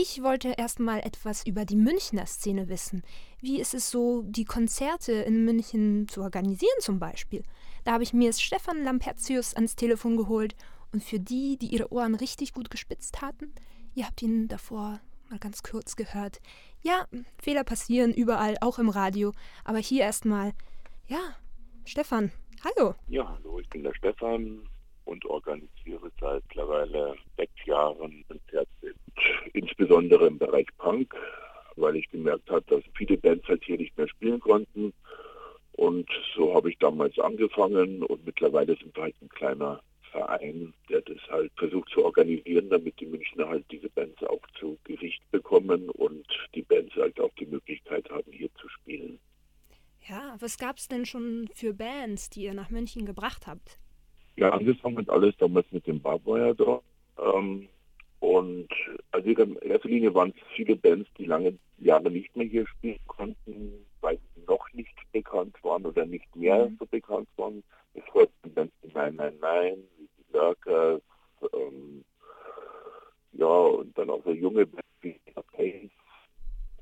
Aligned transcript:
Ich 0.00 0.22
wollte 0.22 0.54
erst 0.56 0.78
mal 0.78 1.00
etwas 1.00 1.44
über 1.44 1.64
die 1.64 1.74
Münchner 1.74 2.24
Szene 2.24 2.68
wissen. 2.68 3.02
Wie 3.40 3.60
ist 3.60 3.74
es 3.74 3.90
so, 3.90 4.22
die 4.22 4.44
Konzerte 4.44 5.10
in 5.10 5.44
München 5.44 6.06
zu 6.06 6.22
organisieren 6.22 6.78
zum 6.78 7.00
Beispiel? 7.00 7.42
Da 7.82 7.94
habe 7.94 8.04
ich 8.04 8.12
mir 8.12 8.32
Stefan 8.32 8.84
Lampertius 8.84 9.54
ans 9.54 9.74
Telefon 9.74 10.16
geholt 10.16 10.54
und 10.92 11.02
für 11.02 11.18
die, 11.18 11.58
die 11.58 11.66
ihre 11.66 11.92
Ohren 11.92 12.14
richtig 12.14 12.52
gut 12.52 12.70
gespitzt 12.70 13.22
hatten, 13.22 13.52
ihr 13.96 14.06
habt 14.06 14.22
ihn 14.22 14.46
davor 14.46 15.00
mal 15.30 15.40
ganz 15.40 15.64
kurz 15.64 15.96
gehört. 15.96 16.40
Ja, 16.80 17.08
Fehler 17.42 17.64
passieren 17.64 18.14
überall, 18.14 18.54
auch 18.60 18.78
im 18.78 18.90
Radio, 18.90 19.32
aber 19.64 19.78
hier 19.78 20.02
erstmal. 20.02 20.52
Ja, 21.08 21.34
Stefan, 21.84 22.30
hallo. 22.62 22.94
Ja, 23.08 23.28
hallo, 23.28 23.58
ich 23.58 23.68
bin 23.68 23.82
der 23.82 23.94
Stefan 23.94 24.60
und 25.06 25.24
organisiere 25.24 26.12
seit 26.20 26.44
mittlerweile 26.44 27.16
sechs 27.36 27.66
Jahren 27.66 28.24
Konzerte, 28.28 28.77
insbesondere 29.58 30.26
im 30.26 30.38
Bereich 30.38 30.66
Punk, 30.78 31.14
weil 31.76 31.96
ich 31.96 32.08
gemerkt 32.10 32.50
habe, 32.50 32.64
dass 32.68 32.82
viele 32.96 33.16
Bands 33.16 33.46
halt 33.48 33.64
hier 33.64 33.78
nicht 33.78 33.96
mehr 33.96 34.08
spielen 34.08 34.40
konnten. 34.40 34.92
Und 35.72 36.08
so 36.34 36.54
habe 36.54 36.70
ich 36.70 36.78
damals 36.78 37.18
angefangen 37.18 38.02
und 38.02 38.26
mittlerweile 38.26 38.76
sind 38.76 38.94
wir 38.96 39.04
halt 39.04 39.14
ein 39.22 39.28
kleiner 39.28 39.80
Verein, 40.10 40.74
der 40.88 41.02
das 41.02 41.18
halt 41.28 41.52
versucht 41.56 41.90
zu 41.90 42.04
organisieren, 42.04 42.68
damit 42.70 42.98
die 42.98 43.06
Münchner 43.06 43.48
halt 43.48 43.64
diese 43.70 43.88
Bands 43.90 44.20
auch 44.24 44.42
zu 44.58 44.78
Gericht 44.84 45.22
bekommen 45.30 45.88
und 45.90 46.26
die 46.54 46.62
Bands 46.62 46.94
halt 46.96 47.20
auch 47.20 47.30
die 47.38 47.46
Möglichkeit 47.46 48.08
haben, 48.10 48.30
hier 48.32 48.48
zu 48.60 48.68
spielen. 48.68 49.18
Ja, 50.08 50.36
was 50.40 50.58
gab 50.58 50.78
es 50.78 50.88
denn 50.88 51.04
schon 51.04 51.48
für 51.54 51.74
Bands, 51.74 52.30
die 52.30 52.44
ihr 52.44 52.54
nach 52.54 52.70
München 52.70 53.04
gebracht 53.04 53.46
habt? 53.46 53.78
Ja, 54.36 54.50
angefangen 54.50 54.98
hat 54.98 55.10
alles 55.10 55.36
damals 55.36 55.66
mit 55.70 55.86
dem 55.86 56.00
Barbwire 56.00 56.54
da. 56.54 56.80
Ähm, 57.22 57.68
und 58.20 58.68
also 59.12 59.28
in 59.28 59.56
erster 59.56 59.88
Linie 59.88 60.14
waren 60.14 60.30
es 60.36 60.56
viele 60.56 60.76
Bands, 60.76 61.08
die 61.18 61.24
lange 61.24 61.56
Jahre 61.78 62.10
nicht 62.10 62.34
mehr 62.36 62.46
hier 62.46 62.66
spielen 62.66 62.98
konnten, 63.06 63.86
weil 64.00 64.18
sie 64.34 64.42
noch 64.46 64.72
nicht 64.72 64.94
bekannt 65.12 65.56
waren 65.62 65.86
oder 65.86 66.04
nicht 66.04 66.34
mehr 66.34 66.68
mhm. 66.68 66.76
so 66.78 66.86
bekannt 66.86 67.28
waren. 67.36 67.62
Es 67.94 68.04
folgten 68.06 68.52
Bands 68.54 68.74
wie 68.82 68.92
Nein, 68.92 69.14
Nein, 69.16 69.34
Nein, 69.40 69.76
wie 69.98 70.08
die 70.18 70.32
Lurkers, 70.32 71.00
ähm, 71.52 72.04
ja, 73.32 73.46
und 73.46 73.96
dann 73.96 74.10
auch 74.10 74.22
so 74.24 74.32
junge 74.32 74.66
Bands 74.66 74.88
wie 75.00 75.20
Pace. 75.52 75.90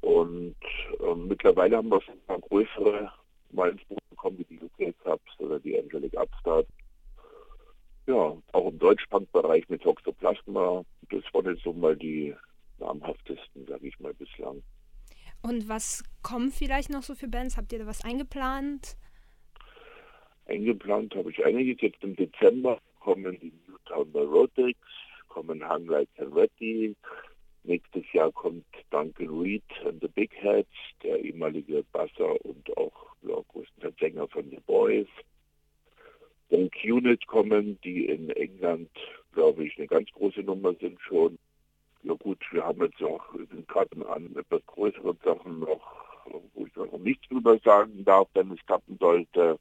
Und 0.00 0.56
ähm, 1.00 1.28
mittlerweile 1.28 1.76
haben 1.78 1.88
wir 1.88 2.00
schon 2.02 2.14
ein 2.14 2.26
paar 2.26 2.40
größere 2.40 3.10
mal 3.50 3.70
ins 3.70 3.84
Buch 3.84 3.98
bekommen, 4.10 4.38
wie 4.38 4.44
die 4.44 4.60
UK 4.62 4.94
Cups 5.02 5.38
oder 5.38 5.58
die 5.58 5.78
Angelic 5.78 6.16
Upstart 6.16 6.66
Deutschpunk-Bereich 8.84 9.66
mit 9.70 9.82
Toxoplasma. 9.82 10.84
Das 11.08 11.22
waren 11.32 11.46
jetzt 11.46 11.64
so 11.64 11.72
mal 11.72 11.96
die 11.96 12.34
namhaftesten, 12.78 13.66
sage 13.66 13.88
ich 13.88 13.98
mal, 13.98 14.12
bislang. 14.12 14.62
Und 15.40 15.70
was 15.70 16.04
kommen 16.22 16.50
vielleicht 16.50 16.90
noch 16.90 17.02
so 17.02 17.14
für 17.14 17.28
Bands? 17.28 17.56
Habt 17.56 17.72
ihr 17.72 17.78
da 17.78 17.86
was 17.86 18.04
eingeplant? 18.04 18.98
Eingeplant 20.44 21.14
habe 21.14 21.30
ich 21.30 21.42
einiges. 21.42 21.80
Jetzt 21.80 22.04
im 22.04 22.14
Dezember 22.14 22.78
kommen 23.00 23.38
die 23.40 23.54
Newtown 23.66 24.12
Neurotics, 24.12 24.88
kommen 25.28 25.66
Hanglight 25.66 26.10
Ready. 26.18 26.94
Nächstes 27.62 28.04
Jahr 28.12 28.32
kommt 28.32 28.66
Duncan 28.90 29.40
Reed 29.40 29.64
and 29.86 30.02
the 30.02 30.08
Big 30.08 30.30
Heads, 30.34 30.68
der 31.02 31.20
ehemalige 31.20 31.82
Basser 31.90 32.44
und 32.44 32.76
auch 32.76 33.14
ja, 33.22 33.36
größtenteils 33.48 33.96
Sänger 33.98 34.28
von 34.28 34.50
The 34.50 34.60
Boys. 34.66 35.08
Dann 36.54 36.70
Unit 36.84 37.26
kommen, 37.26 37.80
die 37.82 38.06
in 38.06 38.30
England, 38.30 38.88
glaube 39.32 39.64
ich, 39.64 39.76
eine 39.76 39.88
ganz 39.88 40.08
große 40.12 40.40
Nummer 40.40 40.72
sind 40.74 41.00
schon. 41.00 41.36
Ja 42.04 42.14
gut, 42.14 42.38
wir 42.52 42.64
haben 42.64 42.80
jetzt 42.82 43.02
auch, 43.02 43.24
sind 43.34 43.66
gerade 43.66 44.08
an 44.08 44.36
etwas 44.36 44.64
größeren 44.66 45.18
Sachen 45.24 45.58
noch, 45.58 46.14
wo 46.54 46.64
ich 46.64 46.76
noch 46.76 46.96
nichts 46.98 47.26
drüber 47.28 47.58
sagen 47.64 48.04
darf, 48.04 48.28
wenn 48.34 48.52
es 48.52 48.64
klappen 48.66 48.96
sollte. 49.00 49.58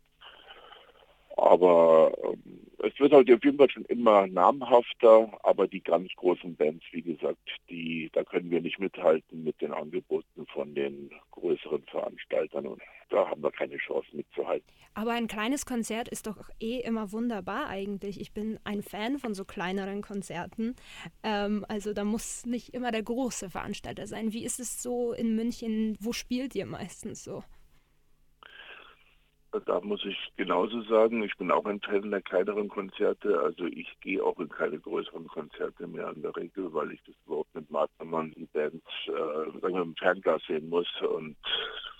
Aber 1.35 2.11
ähm, 2.23 2.61
es 2.83 2.99
wird 2.99 3.13
halt 3.13 3.31
auf 3.31 3.43
jeden 3.43 3.57
Fall 3.57 3.69
schon 3.69 3.85
immer 3.85 4.27
namhafter, 4.27 5.31
aber 5.43 5.67
die 5.67 5.81
ganz 5.81 6.09
großen 6.17 6.55
Bands, 6.55 6.83
wie 6.91 7.01
gesagt, 7.01 7.49
die, 7.69 8.09
da 8.13 8.23
können 8.23 8.51
wir 8.51 8.61
nicht 8.61 8.79
mithalten 8.79 9.43
mit 9.43 9.59
den 9.61 9.71
Angeboten 9.71 10.45
von 10.47 10.75
den 10.75 11.09
größeren 11.31 11.83
Veranstaltern 11.83 12.67
und 12.67 12.81
da 13.09 13.29
haben 13.29 13.41
wir 13.41 13.51
keine 13.51 13.77
Chance 13.77 14.07
mitzuhalten. 14.13 14.67
Aber 14.95 15.11
ein 15.11 15.27
kleines 15.27 15.65
Konzert 15.65 16.09
ist 16.09 16.27
doch 16.27 16.49
eh 16.59 16.79
immer 16.79 17.11
wunderbar 17.11 17.67
eigentlich. 17.67 18.19
Ich 18.19 18.31
bin 18.33 18.59
ein 18.63 18.83
Fan 18.83 19.17
von 19.17 19.33
so 19.33 19.45
kleineren 19.45 20.01
Konzerten. 20.01 20.75
Ähm, 21.23 21.65
also 21.67 21.93
da 21.93 22.03
muss 22.03 22.45
nicht 22.45 22.73
immer 22.73 22.91
der 22.91 23.03
große 23.03 23.49
Veranstalter 23.49 24.07
sein. 24.07 24.33
Wie 24.33 24.43
ist 24.43 24.59
es 24.59 24.83
so 24.83 25.13
in 25.13 25.35
München? 25.35 25.97
Wo 25.99 26.11
spielt 26.13 26.53
ihr 26.53 26.65
meistens 26.65 27.23
so? 27.23 27.43
Da 29.65 29.79
muss 29.81 30.03
ich 30.03 30.17
genauso 30.35 30.81
sagen, 30.83 31.21
ich 31.21 31.37
bin 31.37 31.51
auch 31.51 31.65
ein 31.65 31.79
Fan 31.79 32.09
der 32.09 32.23
kleineren 32.23 32.69
Konzerte. 32.69 33.39
Also 33.39 33.65
ich 33.65 33.87
gehe 34.01 34.23
auch 34.23 34.39
in 34.39 34.49
keine 34.49 34.79
größeren 34.79 35.27
Konzerte 35.27 35.85
mehr 35.85 36.11
in 36.15 36.23
der 36.23 36.35
Regel, 36.35 36.73
weil 36.73 36.91
ich 36.91 37.03
das 37.05 37.15
überhaupt 37.27 37.53
nicht 37.53 37.69
mag, 37.69 37.87
wenn 37.99 38.09
man 38.09 38.31
die 38.31 38.47
äh, 38.55 38.71
im 39.61 39.95
Fernglas 39.95 40.41
sehen 40.47 40.69
muss. 40.69 40.87
Und 41.01 41.35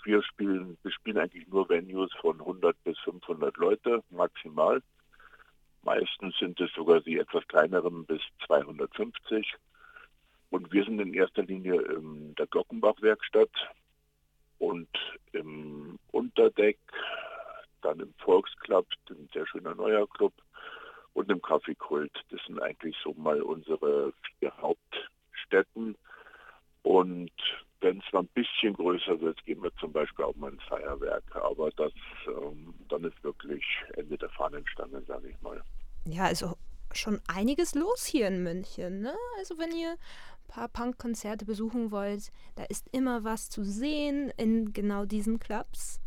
wir 0.02 0.20
spielen, 0.24 0.76
wir 0.82 0.90
spielen 0.90 1.18
eigentlich 1.18 1.46
nur 1.46 1.68
Venues 1.68 2.12
von 2.20 2.40
100 2.40 2.76
bis 2.82 2.98
500 3.00 3.56
Leute 3.56 4.02
maximal. 4.10 4.82
Meistens 5.82 6.36
sind 6.38 6.60
es 6.60 6.72
sogar 6.72 7.02
die 7.02 7.18
etwas 7.18 7.46
kleineren 7.46 8.04
bis 8.04 8.20
250. 8.46 9.54
Und 10.50 10.72
wir 10.72 10.84
sind 10.84 11.00
in 11.00 11.14
erster 11.14 11.44
Linie 11.44 11.80
in 11.82 12.34
der 12.34 12.48
Glockenbach-Werkstatt 12.48 13.50
und 14.58 14.88
im 15.32 15.98
Unterdeck 16.10 16.78
dann 17.84 18.00
im 18.00 18.14
Volksclub, 18.18 18.86
ein 19.10 19.28
sehr 19.32 19.46
schöner 19.46 19.74
neuer 19.74 20.08
Club, 20.08 20.32
und 21.14 21.30
im 21.30 21.40
Kaffeekult. 21.40 22.12
Das 22.30 22.40
sind 22.46 22.60
eigentlich 22.60 22.96
so 23.02 23.14
mal 23.14 23.40
unsere 23.40 24.12
vier 24.38 24.52
Hauptstätten. 24.58 25.96
Und 26.82 27.32
wenn 27.80 27.98
es 27.98 28.12
mal 28.12 28.20
ein 28.20 28.28
bisschen 28.34 28.74
größer 28.74 29.20
wird, 29.20 29.42
gehen 29.44 29.62
wir 29.62 29.74
zum 29.76 29.92
Beispiel 29.92 30.24
auch 30.24 30.34
mal 30.36 30.52
ins 30.52 30.62
Feuerwerk. 30.64 31.24
Aber 31.36 31.70
das 31.72 31.92
ähm, 32.26 32.74
dann 32.88 33.04
ist 33.04 33.22
wirklich 33.24 33.64
Ende 33.94 34.18
der 34.18 34.28
Fahnenstange, 34.30 35.02
sage 35.06 35.30
ich 35.30 35.40
mal. 35.40 35.62
Ja, 36.06 36.24
also 36.24 36.56
schon 36.92 37.20
einiges 37.26 37.74
los 37.74 38.04
hier 38.04 38.28
in 38.28 38.42
München. 38.42 39.00
Ne? 39.00 39.14
Also 39.38 39.58
wenn 39.58 39.72
ihr 39.72 39.92
ein 39.92 40.48
paar 40.48 40.68
Punk-Konzerte 40.68 41.44
besuchen 41.44 41.90
wollt, 41.90 42.30
da 42.56 42.64
ist 42.64 42.88
immer 42.92 43.24
was 43.24 43.48
zu 43.48 43.64
sehen 43.64 44.30
in 44.36 44.72
genau 44.72 45.04
diesen 45.04 45.38
Clubs. 45.38 46.00